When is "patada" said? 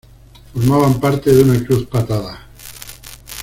1.85-2.47